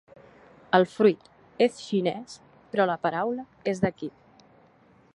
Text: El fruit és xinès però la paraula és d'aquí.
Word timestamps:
El 0.77 0.85
fruit 0.93 1.27
és 1.67 1.77
xinès 1.89 2.35
però 2.73 2.91
la 2.93 2.99
paraula 3.07 3.49
és 3.75 3.83
d'aquí. 3.85 4.15